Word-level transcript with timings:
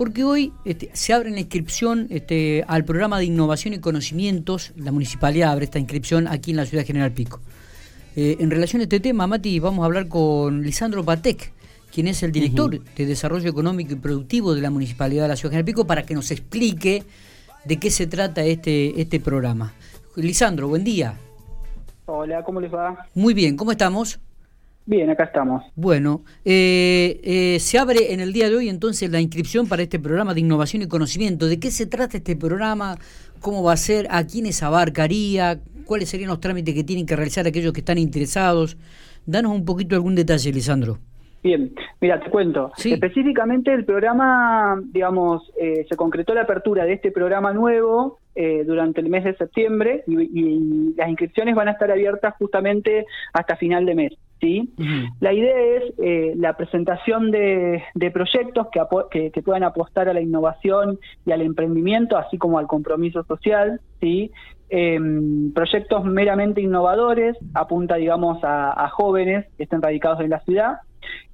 porque 0.00 0.24
hoy 0.24 0.54
este, 0.64 0.88
se 0.94 1.12
abre 1.12 1.28
la 1.28 1.40
inscripción 1.40 2.06
este, 2.08 2.64
al 2.66 2.86
programa 2.86 3.18
de 3.18 3.26
innovación 3.26 3.74
y 3.74 3.80
conocimientos, 3.80 4.72
la 4.74 4.92
municipalidad 4.92 5.52
abre 5.52 5.66
esta 5.66 5.78
inscripción 5.78 6.26
aquí 6.26 6.52
en 6.52 6.56
la 6.56 6.64
ciudad 6.64 6.84
de 6.84 6.86
General 6.86 7.12
Pico. 7.12 7.38
Eh, 8.16 8.38
en 8.40 8.50
relación 8.50 8.80
a 8.80 8.84
este 8.84 8.98
tema, 8.98 9.26
Mati, 9.26 9.60
vamos 9.60 9.82
a 9.82 9.84
hablar 9.84 10.08
con 10.08 10.62
Lisandro 10.62 11.04
Patek, 11.04 11.52
quien 11.92 12.08
es 12.08 12.22
el 12.22 12.32
director 12.32 12.82
de 12.82 13.04
Desarrollo 13.04 13.50
Económico 13.50 13.92
y 13.92 13.96
Productivo 13.96 14.54
de 14.54 14.62
la 14.62 14.70
Municipalidad 14.70 15.24
de 15.24 15.28
la 15.28 15.36
Ciudad 15.36 15.50
de 15.50 15.56
General 15.56 15.66
Pico, 15.66 15.86
para 15.86 16.04
que 16.04 16.14
nos 16.14 16.30
explique 16.30 17.04
de 17.66 17.76
qué 17.76 17.90
se 17.90 18.06
trata 18.06 18.42
este, 18.42 18.98
este 18.98 19.20
programa. 19.20 19.74
Lisandro, 20.16 20.68
buen 20.68 20.82
día. 20.82 21.18
Hola, 22.06 22.42
¿cómo 22.42 22.62
les 22.62 22.72
va? 22.72 23.06
Muy 23.14 23.34
bien, 23.34 23.54
¿cómo 23.54 23.70
estamos? 23.70 24.18
Bien, 24.90 25.08
acá 25.08 25.22
estamos. 25.22 25.62
Bueno, 25.76 26.22
eh, 26.44 27.20
eh, 27.22 27.60
se 27.60 27.78
abre 27.78 28.12
en 28.12 28.18
el 28.18 28.32
día 28.32 28.50
de 28.50 28.56
hoy 28.56 28.68
entonces 28.68 29.08
la 29.08 29.20
inscripción 29.20 29.68
para 29.68 29.82
este 29.82 30.00
programa 30.00 30.34
de 30.34 30.40
innovación 30.40 30.82
y 30.82 30.88
conocimiento. 30.88 31.46
¿De 31.46 31.60
qué 31.60 31.70
se 31.70 31.86
trata 31.86 32.16
este 32.16 32.34
programa? 32.34 32.96
¿Cómo 33.40 33.62
va 33.62 33.74
a 33.74 33.76
ser? 33.76 34.08
¿A 34.10 34.26
quiénes 34.26 34.64
abarcaría? 34.64 35.60
¿Cuáles 35.84 36.08
serían 36.08 36.30
los 36.30 36.40
trámites 36.40 36.74
que 36.74 36.82
tienen 36.82 37.06
que 37.06 37.14
realizar 37.14 37.46
aquellos 37.46 37.72
que 37.72 37.82
están 37.82 37.98
interesados? 37.98 38.76
Danos 39.26 39.52
un 39.52 39.64
poquito 39.64 39.94
algún 39.94 40.16
detalle, 40.16 40.52
Lisandro. 40.52 40.98
Bien, 41.40 41.72
mira, 42.00 42.18
te 42.18 42.28
cuento. 42.28 42.72
Específicamente 42.76 43.72
el 43.72 43.84
programa, 43.84 44.76
digamos, 44.92 45.52
eh, 45.56 45.86
se 45.88 45.94
concretó 45.94 46.34
la 46.34 46.42
apertura 46.42 46.84
de 46.84 46.94
este 46.94 47.12
programa 47.12 47.52
nuevo 47.52 48.18
eh, 48.34 48.64
durante 48.64 49.00
el 49.00 49.08
mes 49.08 49.22
de 49.22 49.36
septiembre 49.36 50.02
y, 50.08 50.94
las 50.96 51.08
inscripciones 51.08 51.54
van 51.54 51.68
a 51.68 51.72
estar 51.72 51.92
abiertas 51.92 52.34
justamente 52.40 53.06
hasta 53.32 53.54
final 53.54 53.86
de 53.86 53.94
mes. 53.94 54.12
¿Sí? 54.40 54.72
La 55.20 55.32
idea 55.32 55.58
es 55.76 55.94
eh, 55.98 56.32
la 56.36 56.56
presentación 56.56 57.30
de, 57.30 57.82
proyectos 58.12 58.68
que, 59.10 59.30
que, 59.30 59.42
puedan 59.42 59.64
apostar 59.64 60.08
a 60.08 60.14
la 60.14 60.20
innovación 60.20 60.98
y 61.26 61.32
al 61.32 61.42
emprendimiento, 61.42 62.16
así 62.16 62.38
como 62.38 62.58
al 62.58 62.66
compromiso 62.66 63.22
social, 63.24 63.80
¿sí? 64.00 64.30
Em, 64.68 65.52
proyectos 65.52 66.04
meramente 66.04 66.60
innovadores, 66.60 67.36
apunta, 67.54 67.96
digamos, 67.96 68.38
a 68.42 68.88
jóvenes 68.90 69.46
que 69.56 69.64
estén 69.64 69.82
radicados 69.82 70.20
en 70.20 70.30
la 70.30 70.40
ciudad 70.40 70.78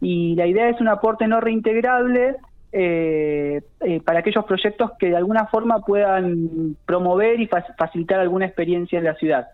y 0.00 0.34
la 0.36 0.46
idea 0.46 0.68
es 0.68 0.80
un 0.80 0.88
aporte 0.88 1.26
no 1.26 1.40
reintegrable 1.40 2.36
eh, 2.72 3.62
eh, 3.80 4.00
para 4.02 4.20
aquellos 4.20 4.44
proyectos 4.44 4.90
que 4.98 5.08
de 5.08 5.16
alguna 5.16 5.46
forma 5.46 5.80
puedan 5.80 6.76
promover 6.84 7.40
y 7.40 7.48
facilitar 7.78 8.20
alguna 8.20 8.46
experiencia 8.46 8.98
en 8.98 9.04
la 9.04 9.14
ciudad. 9.14 9.46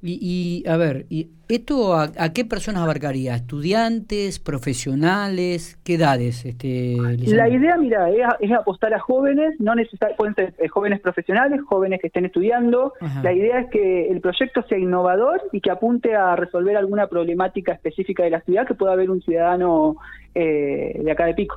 Y, 0.00 0.62
a 0.68 0.76
ver, 0.76 1.06
¿y 1.10 1.28
¿esto 1.48 1.96
a, 1.96 2.12
qué 2.32 2.44
personas 2.44 2.82
abarcaría? 2.82 3.34
¿Estudiantes, 3.34 4.38
profesionales? 4.38 5.76
¿Qué 5.82 5.94
edades? 5.94 6.44
Este, 6.44 6.96
la 7.26 7.48
idea, 7.48 7.76
mira, 7.76 8.08
es, 8.38 8.52
apostar 8.52 8.94
a 8.94 9.00
jóvenes, 9.00 9.58
no 9.58 9.74
necesariamente 9.74 10.16
pueden 10.16 10.34
ser 10.36 10.54
eh, 10.58 10.68
jóvenes 10.68 11.00
profesionales, 11.00 11.60
jóvenes 11.66 12.00
que 12.00 12.06
estén 12.06 12.26
estudiando. 12.26 12.92
La 13.24 13.32
idea 13.32 13.58
es 13.58 13.70
que 13.70 14.08
el 14.08 14.20
proyecto 14.20 14.62
sea 14.68 14.78
innovador 14.78 15.42
y 15.52 15.60
que 15.60 15.72
apunte 15.72 16.14
a 16.14 16.36
resolver 16.36 16.76
alguna 16.76 17.08
problemática 17.08 17.72
específica 17.72 18.22
de 18.22 18.30
la 18.30 18.40
ciudad 18.42 18.68
que 18.68 18.74
pueda 18.74 18.92
haber 18.92 19.10
un 19.10 19.20
ciudadano 19.20 19.96
eh, 20.32 21.00
de 21.02 21.10
acá 21.10 21.26
de 21.26 21.34
Pico. 21.34 21.56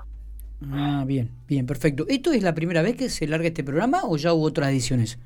Ah, 0.72 1.04
bien, 1.06 1.30
bien, 1.48 1.68
perfecto. 1.68 2.06
¿Esto 2.08 2.32
es 2.32 2.42
la 2.42 2.56
primera 2.56 2.82
vez 2.82 2.96
que 2.96 3.10
se 3.10 3.28
larga 3.28 3.48
este 3.48 3.64
programa 3.64 4.00
o 4.04 4.18
ya 4.18 4.34
hubo 4.34 4.46
otras 4.46 4.70
ediciones? 4.70 5.20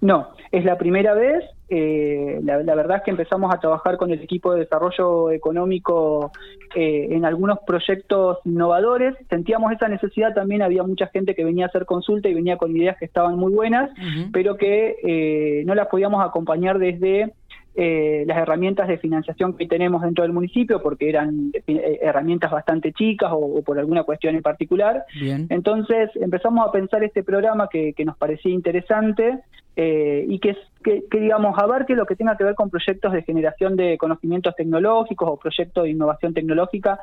No, 0.00 0.30
es 0.50 0.64
la 0.64 0.76
primera 0.76 1.14
vez. 1.14 1.44
Eh, 1.70 2.40
la, 2.42 2.74
verdad 2.74 2.98
es 2.98 3.02
que 3.02 3.10
empezamos 3.10 3.54
a 3.54 3.60
trabajar 3.60 3.98
con 3.98 4.10
el 4.10 4.20
equipo 4.22 4.52
de 4.54 4.60
desarrollo 4.60 5.30
económico 5.30 6.32
eh, 6.74 7.08
en 7.10 7.24
algunos 7.24 7.58
proyectos 7.66 8.38
innovadores. 8.44 9.14
Sentíamos 9.28 9.72
esa 9.72 9.88
necesidad 9.88 10.34
también, 10.34 10.62
había 10.62 10.82
mucha 10.82 11.08
gente 11.08 11.34
que 11.34 11.44
venía 11.44 11.66
a 11.66 11.68
hacer 11.68 11.84
consulta 11.84 12.28
y 12.28 12.34
venía 12.34 12.56
con 12.56 12.74
ideas 12.76 12.96
que 12.98 13.04
estaban 13.04 13.36
muy 13.36 13.52
buenas, 13.52 13.90
pero 14.32 14.56
que 14.56 14.96
eh, 15.02 15.62
no 15.66 15.74
las 15.74 15.88
podíamos 15.88 16.24
acompañar 16.24 16.78
desde 16.78 17.32
eh, 17.80 18.24
las 18.26 18.38
herramientas 18.38 18.88
de 18.88 18.98
financiación 18.98 19.56
que 19.56 19.68
tenemos 19.68 20.02
dentro 20.02 20.24
del 20.24 20.32
municipio, 20.32 20.82
porque 20.82 21.08
eran 21.08 21.52
eh, 21.64 22.00
herramientas 22.02 22.50
bastante 22.50 22.92
chicas 22.92 23.30
o, 23.32 23.62
por 23.62 23.78
alguna 23.78 24.02
cuestión 24.02 24.34
en 24.34 24.42
particular. 24.42 25.04
Entonces 25.48 26.10
empezamos 26.16 26.66
a 26.66 26.72
pensar 26.72 27.04
este 27.04 27.22
programa 27.22 27.68
que, 27.70 27.94
nos 28.04 28.16
parecía 28.16 28.52
interesante 28.52 29.38
eh, 29.80 30.26
y 30.28 30.38
que, 30.40 30.56
que, 30.82 31.04
que, 31.08 31.20
digamos, 31.20 31.56
abarque 31.56 31.94
lo 31.94 32.04
que 32.04 32.16
tenga 32.16 32.36
que 32.36 32.44
ver 32.44 32.54
con 32.54 32.68
proyectos 32.68 33.12
de 33.12 33.22
generación 33.22 33.76
de 33.76 33.96
conocimientos 33.96 34.54
tecnológicos 34.56 35.28
o 35.30 35.36
proyectos 35.38 35.84
de 35.84 35.90
innovación 35.90 36.34
tecnológica, 36.34 36.98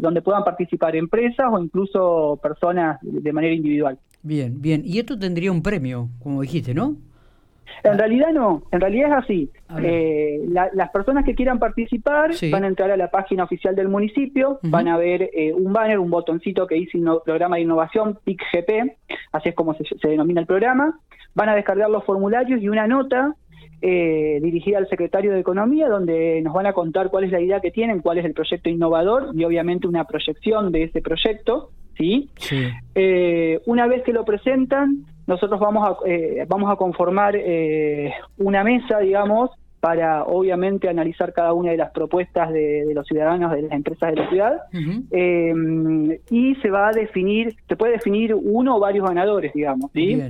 donde 0.00 0.22
puedan 0.22 0.42
participar 0.42 0.96
empresas 0.96 1.46
o 1.52 1.58
incluso 1.60 2.38
personas 2.42 2.98
de 3.02 3.32
manera 3.32 3.54
individual. 3.54 3.98
Bien, 4.22 4.60
bien. 4.60 4.82
Y 4.84 4.98
esto 4.98 5.16
tendría 5.16 5.52
un 5.52 5.62
premio, 5.62 6.08
como 6.20 6.42
dijiste, 6.42 6.74
¿no? 6.74 6.96
En 7.84 7.98
realidad 7.98 8.32
no, 8.32 8.62
en 8.70 8.80
realidad 8.80 9.10
es 9.10 9.24
así. 9.24 9.50
Eh, 9.82 10.40
las 10.48 10.90
personas 10.90 11.24
que 11.24 11.34
quieran 11.34 11.58
participar 11.58 12.30
van 12.50 12.64
a 12.64 12.68
entrar 12.68 12.90
a 12.90 12.96
la 12.96 13.10
página 13.10 13.44
oficial 13.44 13.74
del 13.74 13.88
municipio, 13.88 14.58
van 14.62 14.88
a 14.88 14.96
ver 14.96 15.30
eh, 15.32 15.52
un 15.52 15.72
banner, 15.72 15.98
un 15.98 16.10
botoncito 16.10 16.66
que 16.66 16.76
dice 16.76 16.98
programa 17.24 17.56
de 17.56 17.62
innovación 17.62 18.18
PICGP, 18.24 18.96
así 19.32 19.48
es 19.50 19.54
como 19.54 19.74
se, 19.74 19.84
denomina 20.02 20.40
el 20.40 20.46
programa, 20.46 20.98
van 21.34 21.48
a 21.48 21.54
descargar 21.54 21.90
los 21.90 22.04
formularios 22.04 22.60
y 22.60 22.68
una 22.68 22.86
nota 22.86 23.34
eh, 23.82 24.38
dirigida 24.42 24.78
al 24.78 24.88
secretario 24.88 25.32
de 25.32 25.40
Economía, 25.40 25.88
donde 25.88 26.40
nos 26.42 26.54
van 26.54 26.66
a 26.66 26.72
contar 26.72 27.10
cuál 27.10 27.24
es 27.24 27.32
la 27.32 27.40
idea 27.40 27.60
que 27.60 27.70
tienen, 27.70 28.00
cuál 28.00 28.18
es 28.18 28.24
el 28.24 28.32
proyecto 28.32 28.70
innovador 28.70 29.30
y 29.34 29.44
obviamente 29.44 29.86
una 29.86 30.04
proyección 30.04 30.72
de 30.72 30.84
ese 30.84 31.02
proyecto. 31.02 31.70
¿Sí? 31.96 32.30
una 33.66 33.86
vez 33.86 34.02
que 34.02 34.12
lo 34.12 34.24
presentan, 34.24 35.04
nosotros 35.26 35.58
vamos 35.58 35.88
a, 35.88 36.08
eh, 36.08 36.44
vamos 36.48 36.70
a 36.70 36.76
conformar 36.76 37.34
eh, 37.36 38.12
una 38.38 38.62
mesa, 38.62 39.00
digamos, 39.00 39.50
para 39.80 40.24
obviamente 40.24 40.88
analizar 40.88 41.32
cada 41.32 41.52
una 41.52 41.70
de 41.70 41.76
las 41.76 41.90
propuestas 41.90 42.52
de, 42.52 42.90
los 42.92 43.06
ciudadanos 43.06 43.52
de 43.52 43.62
las 43.62 43.72
empresas 43.72 44.10
de 44.10 44.16
la 44.16 44.28
ciudad 44.28 44.62
eh, 45.10 46.20
y 46.30 46.54
se 46.56 46.70
va 46.70 46.88
a 46.88 46.92
definir, 46.92 47.54
se 47.68 47.76
puede 47.76 47.92
definir 47.92 48.34
uno 48.34 48.76
o 48.76 48.80
varios 48.80 49.06
ganadores, 49.06 49.52
digamos. 49.52 49.90
¿sí? 49.92 50.20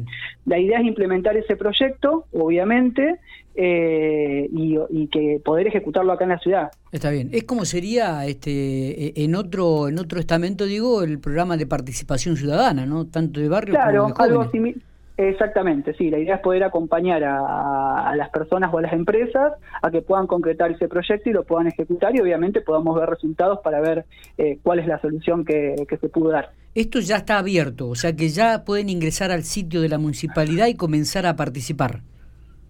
La 0.46 0.58
idea 0.58 0.78
es 0.78 0.86
implementar 0.86 1.36
ese 1.36 1.56
proyecto, 1.56 2.24
obviamente, 2.32 3.16
y, 3.54 4.78
y, 4.90 5.06
que 5.08 5.40
poder 5.44 5.66
ejecutarlo 5.66 6.12
acá 6.12 6.24
en 6.24 6.30
la 6.30 6.38
ciudad. 6.38 6.70
Está 6.92 7.10
bien. 7.10 7.30
Es 7.32 7.44
como 7.44 7.64
sería 7.64 8.26
este 8.26 9.24
en 9.24 9.34
otro 9.34 9.88
en 9.88 9.98
otro 9.98 10.20
estamento, 10.20 10.66
digo, 10.66 11.02
el 11.02 11.18
programa 11.18 11.56
de 11.56 11.66
participación 11.66 12.36
ciudadana, 12.36 12.86
¿no? 12.86 13.06
Tanto 13.06 13.40
de 13.40 13.48
barrio 13.48 13.74
como 13.74 13.90
de 13.90 13.98
jóvenes. 13.98 14.20
Algo 14.20 14.50
similar 14.50 14.82
Exactamente, 15.18 15.94
sí. 15.94 16.10
La 16.10 16.18
idea 16.18 16.36
es 16.36 16.40
poder 16.42 16.62
acompañar 16.62 17.24
a, 17.24 18.12
las 18.16 18.28
personas 18.28 18.72
o 18.72 18.78
a 18.78 18.82
las 18.82 18.92
empresas 18.92 19.54
a 19.80 19.90
que 19.90 20.02
puedan 20.02 20.26
concretar 20.26 20.70
ese 20.70 20.88
proyecto 20.88 21.30
y 21.30 21.32
lo 21.32 21.44
puedan 21.44 21.68
ejecutar 21.68 22.14
y 22.14 22.20
obviamente 22.20 22.60
podamos 22.60 22.96
ver 22.96 23.08
resultados 23.08 23.60
para 23.60 23.80
ver 23.80 24.04
eh, 24.36 24.58
cuál 24.62 24.78
es 24.78 24.86
la 24.86 25.00
solución 25.00 25.44
que, 25.44 25.74
que 25.88 25.96
se 25.96 26.08
pudo 26.10 26.30
dar. 26.30 26.50
Esto 26.76 27.00
ya 27.00 27.16
está 27.16 27.38
abierto, 27.38 27.88
o 27.88 27.94
sea 27.94 28.14
que 28.14 28.28
ya 28.28 28.62
pueden 28.66 28.90
ingresar 28.90 29.30
al 29.30 29.44
sitio 29.44 29.80
de 29.80 29.88
la 29.88 29.96
municipalidad 29.96 30.66
y 30.66 30.74
comenzar 30.74 31.24
a 31.24 31.34
participar. 31.34 32.02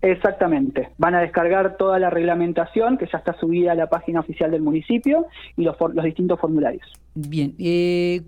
Exactamente. 0.00 0.91
Van 0.97 1.17
a 1.17 1.21
descargar 1.22 1.77
toda 1.77 1.99
la 1.99 2.09
reglamentación 2.09 2.99
que 2.99 3.09
ya 3.11 3.19
está 3.19 3.37
subida 3.41 3.72
a 3.72 3.75
la 3.75 3.89
página 3.89 4.21
oficial 4.21 4.53
del 4.53 4.62
municipio 4.62 5.27
y 5.56 5.65
los, 5.65 5.75
los 5.93 6.05
distintos 6.05 6.39
formularios. 6.39 6.87
Bien. 7.16 7.56
Eh, 7.59 8.22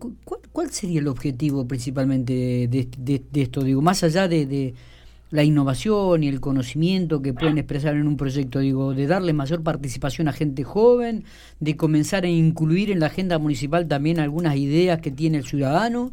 ¿cuál, 0.52 0.70
sería 0.70 0.98
el 0.98 1.06
objetivo 1.06 1.68
principalmente 1.68 2.66
de, 2.66 3.22
esto? 3.34 3.62
Digo, 3.62 3.80
más 3.80 4.02
allá 4.02 4.26
de, 4.26 4.74
la 5.30 5.42
innovación 5.44 6.22
y 6.22 6.28
el 6.28 6.40
conocimiento 6.40 7.20
que 7.20 7.34
pueden 7.34 7.58
expresar 7.58 7.94
en 7.96 8.06
un 8.06 8.16
proyecto, 8.16 8.60
digo, 8.60 8.94
de 8.94 9.06
darle 9.06 9.32
mayor 9.32 9.62
participación 9.62 10.28
a 10.28 10.32
gente 10.32 10.64
joven, 10.64 11.24
de 11.60 11.76
comenzar 11.76 12.24
a 12.24 12.28
incluir 12.28 12.90
en 12.90 13.00
la 13.00 13.06
agenda 13.06 13.38
municipal 13.38 13.86
también 13.88 14.20
algunas 14.20 14.56
ideas 14.56 15.00
que 15.00 15.10
tiene 15.10 15.38
el 15.38 15.44
ciudadano. 15.44 16.12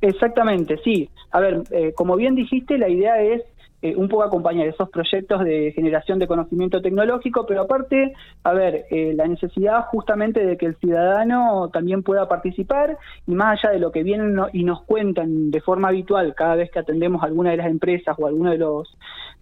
Exactamente, 0.00 0.78
sí. 0.82 1.10
A 1.30 1.40
ver, 1.40 1.62
eh, 1.70 1.92
como 1.94 2.16
bien 2.16 2.34
dijiste, 2.34 2.78
la 2.78 2.88
idea 2.88 3.20
es 3.20 3.42
eh, 3.80 3.94
un 3.96 4.08
poco 4.08 4.24
acompañar 4.24 4.66
esos 4.66 4.90
proyectos 4.90 5.44
de 5.44 5.72
generación 5.72 6.18
de 6.18 6.26
conocimiento 6.26 6.82
tecnológico, 6.82 7.46
pero 7.46 7.62
aparte, 7.62 8.12
a 8.42 8.52
ver, 8.52 8.86
eh, 8.90 9.12
la 9.14 9.28
necesidad 9.28 9.84
justamente 9.86 10.44
de 10.44 10.56
que 10.56 10.66
el 10.66 10.76
ciudadano 10.76 11.70
también 11.72 12.02
pueda 12.02 12.28
participar 12.28 12.98
y 13.26 13.34
más 13.34 13.58
allá 13.58 13.72
de 13.72 13.78
lo 13.78 13.92
que 13.92 14.02
vienen 14.02 14.36
y 14.52 14.64
nos 14.64 14.82
cuentan 14.82 15.52
de 15.52 15.60
forma 15.60 15.88
habitual 15.88 16.34
cada 16.34 16.56
vez 16.56 16.70
que 16.72 16.80
atendemos 16.80 17.22
a 17.22 17.26
alguna 17.26 17.50
de 17.50 17.58
las 17.58 17.68
empresas 17.68 18.16
o 18.18 18.26
alguno 18.26 18.50
de 18.50 18.58
los 18.58 18.88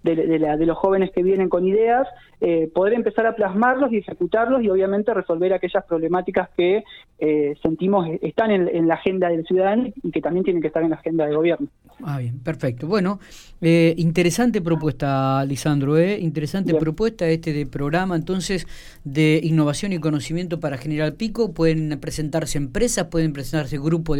de, 0.02 0.66
los 0.66 0.78
jóvenes 0.78 1.10
que 1.12 1.22
vienen 1.22 1.48
con 1.48 1.66
ideas, 1.66 2.06
eh, 2.40 2.70
poder 2.74 2.94
empezar 2.94 3.26
a 3.26 3.34
plasmarlos 3.34 3.92
y 3.92 3.98
ejecutarlos 3.98 4.62
y 4.62 4.68
obviamente 4.68 5.12
resolver 5.14 5.52
aquellas 5.52 5.84
problemáticas 5.84 6.48
que 6.56 6.84
sentimos 7.62 8.06
están 8.20 8.50
en, 8.50 8.86
la 8.86 8.94
agenda 8.94 9.30
del 9.30 9.46
ciudadano 9.46 9.88
y 10.02 10.10
que 10.10 10.20
también 10.20 10.44
tienen 10.44 10.60
que 10.60 10.68
estar 10.68 10.82
en 10.82 10.90
la 10.90 10.96
agenda 10.96 11.24
del 11.24 11.34
gobierno. 11.34 11.66
Ah, 12.04 12.18
bien, 12.18 12.38
perfecto. 12.40 12.86
Bueno, 12.86 13.20
interesante 13.60 14.26
interesante 14.26 14.60
propuesta, 14.60 15.44
Lisandro, 15.46 15.96
¿eh? 15.96 16.18
interesante 16.20 16.74
propuesta 16.74 17.26
este 17.26 17.52
de 17.52 17.64
programa 17.64 18.16
entonces 18.16 18.66
de 19.04 19.40
innovación 19.42 19.92
y 19.92 19.98
conocimiento 19.98 20.60
para 20.60 20.76
General 20.76 21.14
Pico. 21.14 21.52
Pueden 21.52 21.98
presentarse 22.00 22.58
empresas, 22.58 23.06
pueden 23.06 23.32
presentarse 23.32 23.78
grupos 23.78 24.18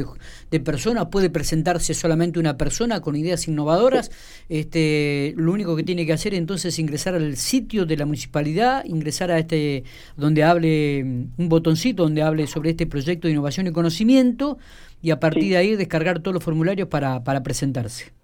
de, 0.50 0.61
personas, 0.61 1.06
puede 1.06 1.28
presentarse 1.28 1.93
solamente 1.93 2.38
una 2.38 2.56
persona 2.56 3.00
con 3.00 3.14
ideas 3.14 3.46
innovadoras. 3.46 4.11
Este, 4.49 5.34
lo 5.37 5.52
único 5.52 5.75
que 5.76 5.82
tiene 5.82 6.06
que 6.06 6.12
hacer 6.12 6.34
entonces 6.34 6.75
es 6.75 6.78
ingresar 6.78 7.14
al 7.14 7.37
sitio 7.37 7.87
de 7.87 7.96
la 7.96 8.06
municipalidad, 8.06 8.84
ingresar 8.84 9.31
a 9.31 9.38
este 9.38 9.84
donde 10.17 10.43
hable 10.43 11.02
un 11.02 11.49
botoncito 11.49 12.02
donde 12.02 12.23
hable 12.23 12.46
sobre 12.46 12.70
este 12.70 12.87
proyecto 12.87 13.28
de 13.28 13.32
innovación 13.32 13.67
y 13.67 13.73
conocimiento 13.73 14.58
y 15.02 15.11
a 15.11 15.20
partir 15.20 15.50
de 15.50 15.56
ahí 15.56 15.76
descargar 15.76 16.20
todos 16.20 16.34
los 16.34 16.43
formularios 16.43 16.88
para, 16.88 17.23
para 17.23 17.43
presentarse. 17.43 18.15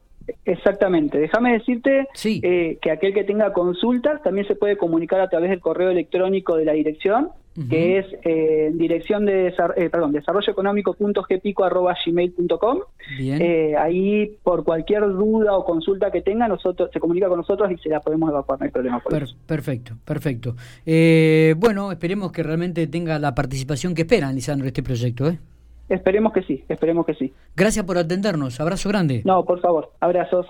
Exactamente. 0.44 1.18
Déjame 1.18 1.52
decirte 1.52 2.08
eh, 2.24 2.78
que 2.80 2.90
aquel 2.90 3.14
que 3.14 3.24
tenga 3.24 3.52
consultas 3.52 4.22
también 4.22 4.46
se 4.46 4.54
puede 4.54 4.76
comunicar 4.76 5.20
a 5.20 5.28
través 5.28 5.50
del 5.50 5.58
correo 5.60 5.90
electrónico 5.90 6.56
de 6.56 6.64
la 6.64 6.72
dirección, 6.72 7.30
que 7.68 7.98
es 7.98 8.06
eh, 8.24 8.70
dirección 8.74 9.26
de 9.26 9.48
eh, 9.48 9.90
perdón, 9.90 10.12
desarrolloeconómico.gpico.gmail.com. 10.12 12.78
Eh, 13.20 13.74
ahí, 13.78 14.38
por 14.42 14.64
cualquier 14.64 15.02
duda 15.02 15.54
o 15.56 15.64
consulta 15.64 16.10
que 16.10 16.22
tenga, 16.22 16.48
nosotros 16.48 16.90
se 16.92 16.98
comunica 16.98 17.28
con 17.28 17.36
nosotros 17.38 17.70
y 17.70 17.76
se 17.76 17.90
la 17.90 18.00
podemos 18.00 18.30
evacuar, 18.30 18.58
no 18.58 18.64
hay 18.64 18.70
problema 18.70 19.00
por 19.00 19.14
eso. 19.14 19.36
Perfecto, 19.46 19.92
perfecto. 20.04 20.56
Eh, 20.86 21.54
bueno, 21.58 21.92
esperemos 21.92 22.32
que 22.32 22.42
realmente 22.42 22.86
tenga 22.86 23.18
la 23.18 23.34
participación 23.34 23.94
que 23.94 24.00
esperan, 24.02 24.34
Lisandro, 24.34 24.66
este 24.66 24.82
proyecto. 24.82 25.28
¿eh? 25.28 25.38
Esperemos 25.92 26.32
que 26.32 26.42
sí, 26.42 26.64
esperemos 26.68 27.04
que 27.04 27.12
sí. 27.14 27.34
Gracias 27.54 27.84
por 27.84 27.98
atendernos. 27.98 28.58
Abrazo 28.60 28.88
grande. 28.88 29.20
No, 29.26 29.44
por 29.44 29.60
favor, 29.60 29.92
abrazos. 30.00 30.46